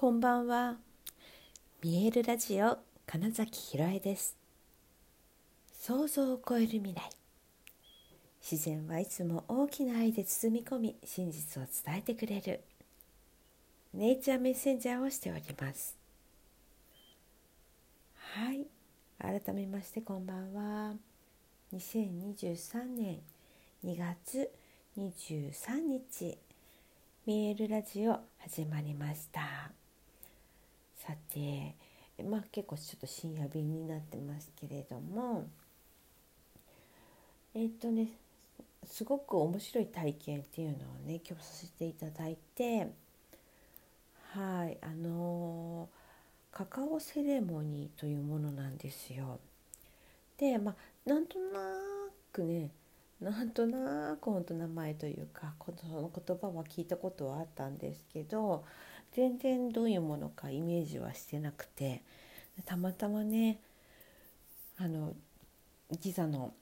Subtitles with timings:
[0.00, 0.76] こんばんは。
[1.82, 4.36] 見えるラジオ金崎ひろえです。
[5.72, 7.10] 想像を超える未来。
[8.40, 12.60] 自然はいつも大きな愛で包み込み、真実を伝えてくれる。
[13.92, 15.96] ネイチャーメッセンジャーをしております。
[18.14, 18.68] はい。
[19.18, 20.94] 改めましてこんばんは。
[21.74, 23.18] 2023年
[23.84, 24.48] 2月
[24.96, 26.38] 23日。
[27.26, 29.87] 見えるラジオ始まりました。
[30.98, 31.74] さて
[32.24, 35.48] まあ結構ちょっと深夜便になってますけれども
[37.54, 38.08] えっとね
[38.84, 42.88] すごく面白い体験っていうのをね今日させていただいて
[44.32, 45.88] はいあの
[46.50, 49.38] カカオセレモニーというものなんですよ。
[50.38, 50.74] でまあ
[51.08, 51.60] なんとな
[52.32, 52.70] くね
[53.20, 58.64] なんとなく本当名前というかこの言葉は聞いたことはあったんですけど
[59.12, 62.02] 全然どういうものかイメージはしてなくて
[62.64, 63.58] たまたまね
[64.76, 65.14] あの
[66.00, 66.52] ギザの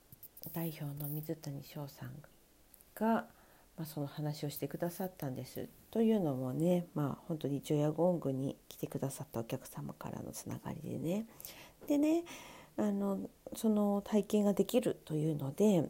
[0.53, 2.09] 代表の水谷翔さん
[2.95, 3.25] が、
[3.77, 5.67] まあ、その話をしてくださったんです。
[5.91, 11.25] というのもねまあ本当に除夜ゴングに来てくださったお客様からのつながりでね
[11.87, 12.23] でね
[12.77, 13.19] あの
[13.55, 15.89] その体験ができるというので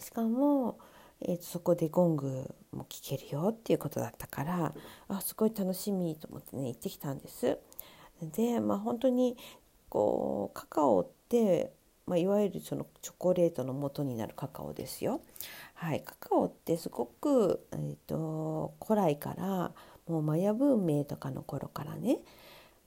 [0.00, 0.78] しかも
[1.20, 4.74] えーと、そこでゴングも聴けるよっていうことだったから
[5.08, 7.58] あすごい楽しみと思ってね行ってきたんです。
[8.20, 9.36] でまあ本当に
[9.88, 11.72] こうカカオって、
[12.06, 15.20] まあ、いわゆるそのチョコレートの元になるカカオですよ。
[15.74, 19.72] はい、カカオってすごく、えーと古来から
[20.08, 22.18] もうマヤ文明とかの頃からね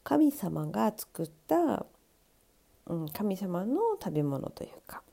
[0.04, 1.86] 神様が作った、
[2.88, 5.04] うん、神様の食べ物というか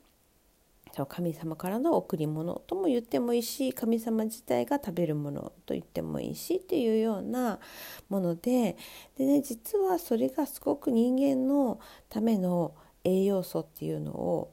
[0.99, 7.61] その神様からの贈り物とも言ってもいいし神様自体が食べるものと言ってもいいしっていうような
[8.09, 8.77] もので
[9.17, 12.75] で、ね、実はそれがすごく人間のための
[13.05, 14.53] 栄養素っていうのを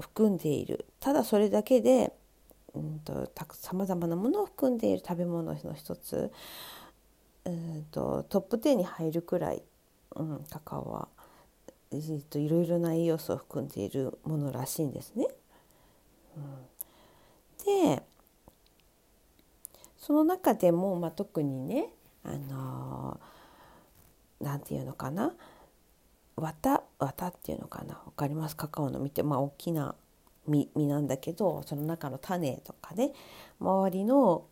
[0.00, 0.86] 含んでいる。
[1.00, 2.14] ただそれだけで
[3.52, 5.02] さまざまなものを含んでいる。
[5.06, 6.32] 食べ物の一つ。
[7.44, 9.62] うんとトップ10に入るくらい、
[10.16, 11.08] うん、カカオは、
[11.92, 15.26] えー、といろいろな栄養素を含んでいるものらしいんですね。
[17.64, 18.02] で
[19.96, 21.90] その中でも、まあ、特にね
[22.24, 23.20] あの
[24.40, 25.34] なんていうのかな
[26.36, 28.56] 綿綿っていうのかな分かります？
[28.56, 29.94] カカオの実ってまあ大きな
[30.46, 33.12] 実実なんだけどその中の種とかね
[33.60, 34.44] 周りの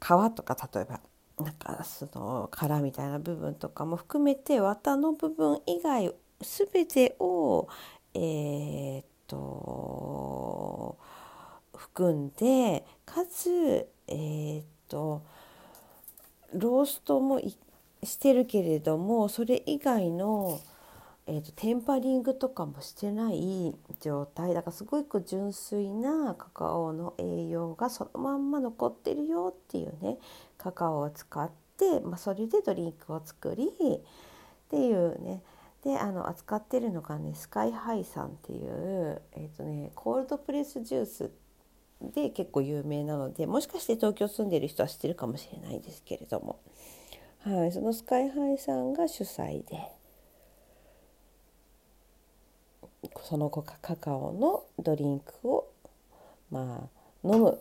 [0.00, 1.00] 皮とか例えば
[1.38, 7.68] なんかその殻みたいな部分とかも含めて綿の部分以外全てを
[8.16, 9.36] えー、と
[11.94, 15.22] 含んでかつえー、っと
[16.52, 17.40] ローストも
[18.02, 20.60] してるけれどもそれ以外の、
[21.28, 24.54] えーと、テンパリングとかもしてない状態。
[24.54, 30.18] だからすごく純粋なカカオの栄養がそのまんま残ってるよっていうね
[30.58, 34.00] カカオを使って、まあ、それでドリンクを作りっ
[34.68, 35.42] ていうね。
[35.84, 41.43] であの扱ってるのがねスカイハイさんっていう、えーとね、コールドプレスジュースって
[42.12, 46.58] で結構有名なのでもしかして東京住んでる人は知ってるかもしれないですけれども、
[47.40, 49.78] はい、そのスカイハイさんが主催で
[53.22, 53.62] そのカ
[53.96, 55.68] カオのドリンクを
[56.50, 56.88] ま
[57.24, 57.58] あ飲む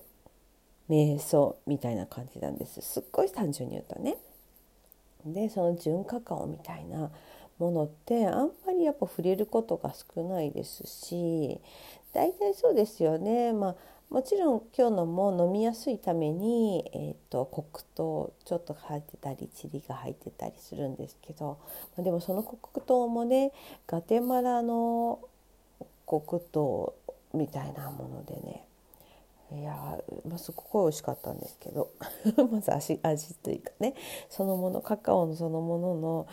[0.90, 4.18] 瞑想みたいな感じなんですすっごい単純に言うとね。
[5.26, 7.10] でその純カカオみたいな
[7.58, 11.62] ものってあんまりやっぱ触れることが少ないですし
[12.14, 13.54] 大体そうですよね。
[13.54, 13.76] まあ
[14.14, 17.66] もちろん今日のも飲みやすいために、えーと、黒
[17.96, 21.58] 糖ちょっと入ってたりチリが入ってたりするんですけど
[21.98, 23.52] でもその黒糖もね
[23.88, 25.20] ガテマラの
[26.06, 26.94] 黒糖
[27.34, 28.68] みたいなものでね
[29.52, 29.74] いや
[30.28, 31.90] まあ、すごく美味しかったんですけど
[32.52, 33.94] まず味味というかね
[34.30, 36.28] そのものカカオのそのものの、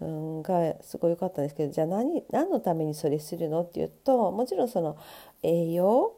[0.00, 4.96] うん、がすごい良かったんですけどじゃあ何何のためにそれするのっていうともちろんその
[5.42, 6.12] 栄養、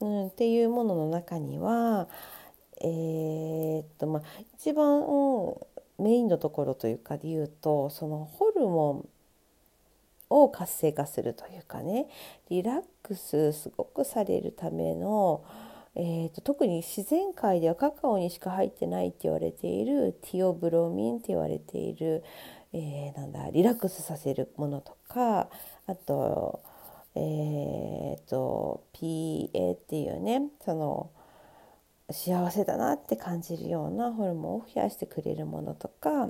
[0.00, 2.08] うん、っていうものの中には
[2.82, 4.22] えー、っとまあ
[4.58, 5.02] 一番、
[5.98, 9.08] メインのところというかで言うとそのホルモン
[10.28, 12.08] を活性化するというかね
[12.50, 15.44] リラックスすごくされるための
[15.98, 22.22] えーと、特に自然界ではカカオにしか入ってないって言われているティオブロミンって言われている、
[22.74, 25.48] えー、なんだリラックスさせるものとか
[25.86, 26.60] あと,、
[27.18, 31.10] えーと、PA っていうねその
[32.10, 36.28] 幸せだなって感じるようなホルモンを増やしてくれるものとか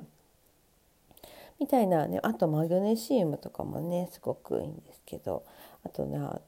[1.58, 5.44] みたいなねあとマグネシウムとかもねすごくいいんですけど
[5.84, 6.40] あとな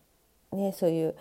[0.52, 1.16] ねそういう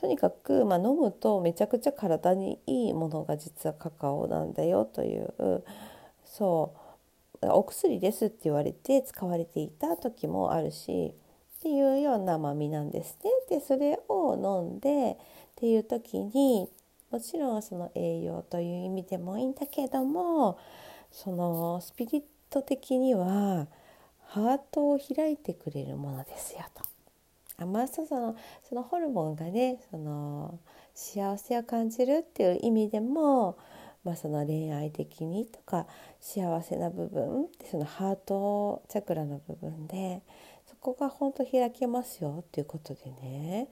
[0.00, 5.64] とにかく、まあ、飲むとめちゃくちゃ体にいいものが実はカカオなんだよという
[6.24, 6.72] そ
[7.42, 11.12] うお薬ですって言われて使われていた時もあるし
[11.60, 13.58] っていうようなまあ実なんですね。
[13.58, 15.16] でそれを飲んでっ
[15.56, 16.70] ていう時に
[17.10, 20.58] もちろんその栄養という意味でもいいんだけども
[21.10, 23.66] そのスピリット的には
[24.28, 26.82] ハートを開いてくれるものですよと。
[27.58, 28.36] あまあその
[28.66, 30.58] そのホルモンがねその
[30.94, 33.58] 幸せを感じるっていう意味でも、
[34.02, 35.86] まあ、その恋愛的にとか
[36.20, 40.22] 幸せな部分そのハートチャクラの部分で
[40.80, 43.68] こが本当開けますよっていうことでね、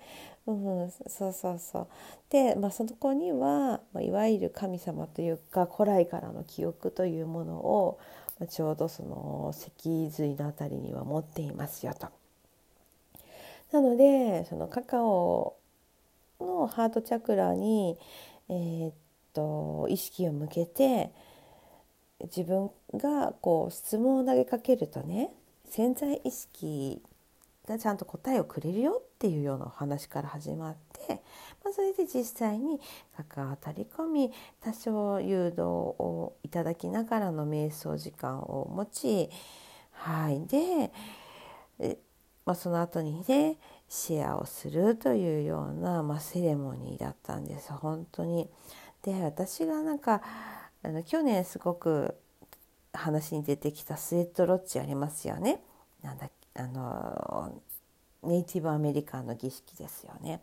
[0.47, 1.89] うん、そうそうそう
[2.31, 7.99] で、まあ、そこには、まあ、いわゆる神様というか古来からの記憶というものを、
[8.39, 12.09] まあ、ちょうどその脊髄の辺りには持っていますよと。
[13.73, 15.57] なのでそのカカオ
[16.41, 17.99] のハートチャクラに、
[18.49, 18.95] えー、っ
[19.35, 21.11] と意識を向けて
[22.25, 25.31] 自分がこう質問を投げかけるとね
[25.71, 27.03] 潜在意識
[27.67, 30.77] がちゃんと答えをくれるよっていうようなお話から始まっ
[31.07, 31.23] て、
[31.65, 32.81] まあ、それで実際に
[33.33, 39.31] 関わり込み多少誘導をいただきながらの瞑想時間を持ち
[39.93, 40.91] はいで
[42.49, 43.59] まあ、その後にね
[43.91, 48.49] シェアをするというような、まあ、セレモニーだったんです本当に。
[49.03, 50.23] で私がなんか
[50.83, 52.17] あの去年すごく
[52.99, 55.63] 話に出てきたスウェットロッチありますよね。
[56.03, 57.63] なんだあの
[58.23, 60.43] ネイティブアメリカンの儀式ですよね。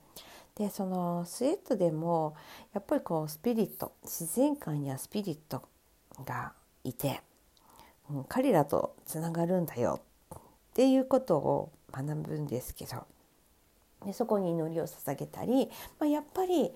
[0.56, 2.36] でそのスウェットでも
[2.74, 5.64] やっぱりこうスピリット自然界にはスピリット
[6.26, 6.54] が
[6.86, 7.22] いて、
[8.10, 10.00] うん、彼らとつながるんだよ
[10.34, 10.40] っ
[10.74, 13.06] ていうことを学ぶんですけど
[14.06, 15.70] でそこに祈りを捧げたり、
[16.00, 16.72] まあ、やっぱり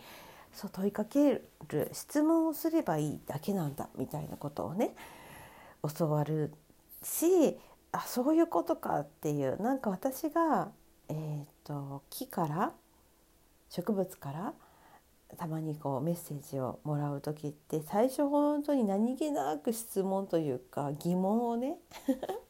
[0.52, 4.94] そう問いかける質問をすればいいだけなんだみたいなことをね
[5.98, 6.54] 教わる
[7.04, 7.58] し
[7.92, 10.70] あそういうことかっていうなんか私が、
[11.08, 12.72] えーと、木から
[13.70, 14.54] 植物から
[15.38, 21.78] たまにこうメッセージをもらう時って最初本当に何気なく質問というか疑問をね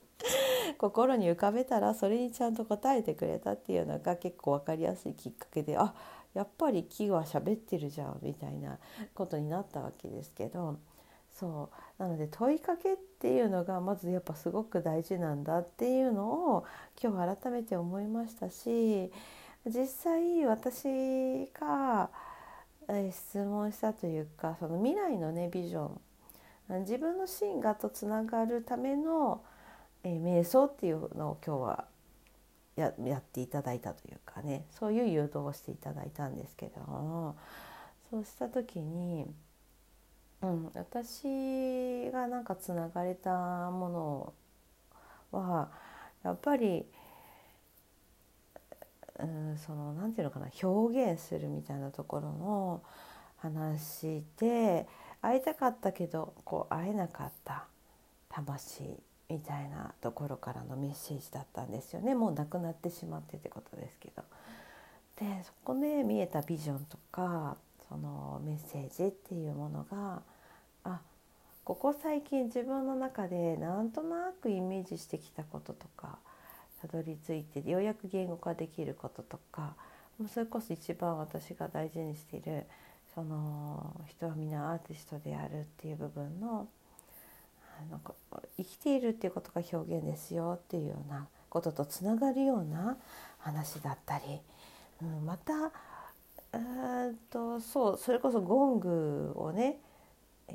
[0.77, 5.93] 心に浮かべたらそれにちゃんと答えてくれたっていうのが結構分かりやすいきっかけであ
[6.33, 8.77] やっぱり木は喋ってるじゃんみたいな
[9.13, 10.77] ことになったわけですけど
[11.39, 11.69] そ
[12.00, 12.01] う。
[12.01, 16.65] なので問いかけっていうのがまずやっぱすごく大事なんだっていうのを
[17.01, 19.12] 今日改めて思いましたし
[19.65, 22.09] 実際私が
[23.12, 25.91] 質問したというかその未来のねビジョ
[26.69, 29.42] ン自分の真我とつながるための、
[30.03, 31.85] え、瞑想っていうのを今日は
[32.75, 37.35] ややっていただいたというかねそういう誘導をしていただいたんですけども
[38.09, 39.25] そうした時に
[40.41, 43.31] うん、私がなんかつながれた
[43.71, 44.33] も
[45.31, 45.69] のは
[46.24, 46.86] やっぱり、
[49.19, 52.81] うん、そのなんていうのかな表現するみたいなところの
[53.38, 54.88] 話で
[55.21, 57.65] 会いたかったけどこう会えなかった
[58.30, 58.83] 魂
[59.30, 64.23] みたいなところからのメッセージだったんですよねもう亡くなってしまってってことですけど。
[65.19, 67.57] でそこで見えたビジョンとか
[67.90, 70.21] そのメッセージっていうものが
[71.69, 76.18] ここ最近自分の中でなんとなくイメージしてきたこととか
[76.81, 79.76] たどり着いてようやく言語化できることとか
[80.18, 82.64] もうそれこそ一番私が大事にしている
[83.14, 86.68] その人は皆アーティストであるっていう部分の
[87.92, 88.16] なんか
[88.57, 92.97] 生きているっていうことが表現ですよっていうようなこととつながるような
[93.38, 94.23] 話だったり、
[95.04, 95.54] うん、また
[96.52, 99.78] えー、っとそうそれこそゴングをね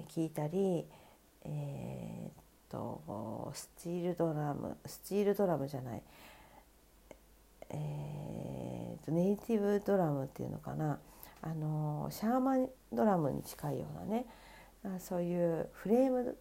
[0.09, 0.85] 聞いたり
[1.45, 2.33] えー、っ
[2.71, 6.03] とスチールドラムスチールドラムじゃない。
[7.71, 10.99] えー、っとネイティブドラムっていうのかな。
[11.43, 14.27] あのシャーマンドラムに近いようなね。
[14.99, 16.37] そういうフレーム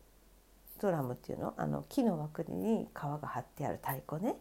[0.81, 1.53] ドラムっていうの？
[1.55, 4.36] あの木の枠に皮が張ってある太鼓ね、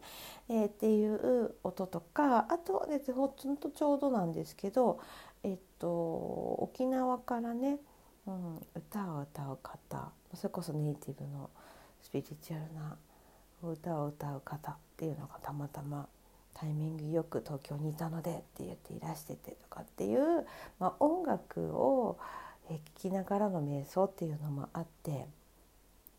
[0.49, 4.99] えー、っていう音とかあとねほんとちょうどなんですけど、
[5.43, 7.77] えっと、沖縄からね、
[8.27, 11.49] うん、歌を歌う方それこそネイティブの
[12.01, 12.97] スピリチュアルな
[13.63, 16.07] 歌を歌う方っていうのがたまたま
[16.53, 20.45] タイミングよく東京にいたのでって言っていらしててとかっていう、
[20.79, 22.17] まあ、音楽を
[22.69, 25.27] え聞きながらの瞑想っていうのもあって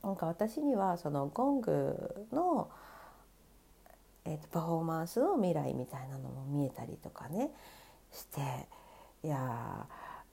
[0.02, 2.70] なんか私にはそのゴングの、
[4.26, 7.50] えー、とパフォーマンスの未来みたいなのも見えたりとかね
[8.12, 8.40] して
[9.22, 9.86] いや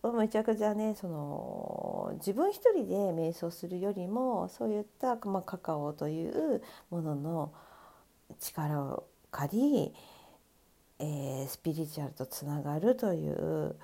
[0.10, 7.53] めちゃくちゃねその自分一人で瞑想するよりもそういった、まあ、カカオというものの
[8.39, 9.93] 力を借り、
[11.00, 13.75] えー、スピリチュアルとつながるという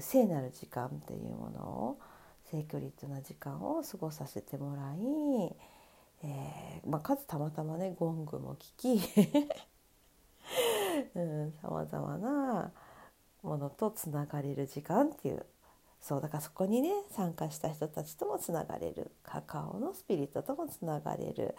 [0.00, 1.98] 聖なる時間っていうものを
[2.50, 5.54] セイクリッドな時間を過ごさせてもらい、
[6.22, 9.00] えーまあ、かつたまたまねゴングも聞き
[11.60, 12.72] さまざまな
[13.44, 15.46] ものとつながれる時間っていう
[16.04, 19.10] そうだからそこにね参加した人たちともつながれる。
[19.22, 21.54] カカオのスピリットともつながれる、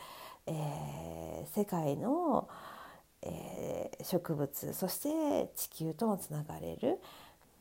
[0.46, 2.48] えー、世界の、
[3.24, 4.74] えー、植物。
[4.76, 7.00] そして地球ともつながれる。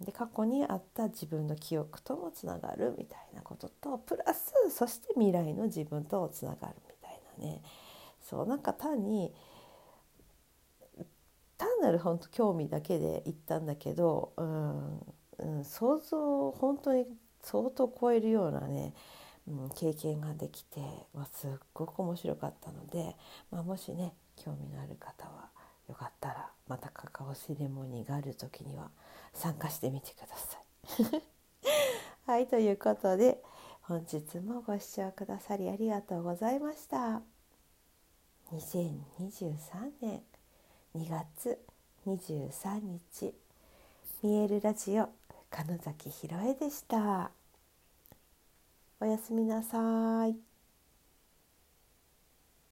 [0.02, 7.62] で過去にあった自分の記憶ともつながるみたいなこととプラスそして未来の自分ともつながるみたいなね。
[8.20, 9.32] そうなんか単に
[11.84, 14.98] なる本当興味だけで行ったんだけど、うん
[15.38, 17.06] うん、想像本当に
[17.42, 18.94] 相当超えるようなね、
[19.46, 20.80] うん、経験ができて、
[21.14, 23.14] まあ、すっごく面白かったので、
[23.50, 25.50] まあ、もしね興味のある方は
[25.88, 28.90] よかったらまたカカオセレモニーがある時には
[29.34, 31.22] 参加してみてください。
[32.26, 33.42] はいということで
[33.82, 37.20] 本日もご視聴くださりありがとうございました。
[38.52, 40.22] 2023年
[40.96, 41.58] 2月
[42.06, 43.34] 23日
[44.22, 45.08] 見えるラジオ
[45.50, 47.30] 金崎ひろえでした。
[49.00, 50.53] おやすみなさい。